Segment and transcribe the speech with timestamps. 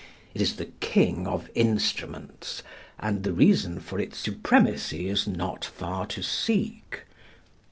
[0.33, 2.63] It is the king of instruments,
[2.99, 7.01] and the reason for its supremacy is not far to seek.